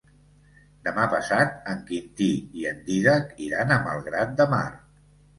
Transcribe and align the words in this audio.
Demà 0.85 1.01
passat 1.09 1.67
en 1.73 1.83
Quintí 1.89 2.29
i 2.61 2.65
en 2.69 2.79
Dídac 2.87 3.35
iran 3.49 3.75
a 3.75 3.77
Malgrat 3.83 4.33
de 4.41 4.49
Mar. 4.55 4.63